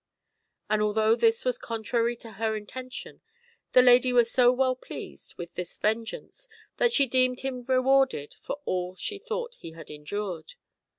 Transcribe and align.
And 0.67 0.81
although 0.81 1.15
this 1.15 1.45
was 1.45 1.59
contrary 1.59 2.15
to 2.15 2.31
her 2.31 2.55
intention, 2.55 3.21
the 3.73 3.83
lady 3.83 4.11
was 4.11 4.31
so 4.31 4.51
well 4.51 4.75
pleased 4.75 5.35
with 5.35 5.53
this 5.53 5.77
vengeance 5.77 6.47
that 6.77 6.91
she 6.91 7.05
deemed 7.05 7.41
him 7.41 7.63
rewarded 7.67 8.33
for 8.41 8.61
all 8.65 8.95
she 8.95 9.19
thought 9.19 9.53
he 9.59 9.73
had 9.73 9.91
endured. 9.91 10.55